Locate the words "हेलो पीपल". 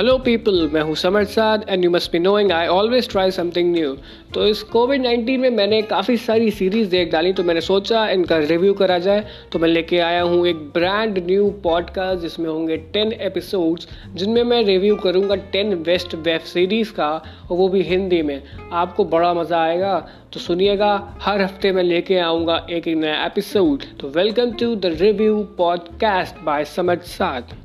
0.00-0.68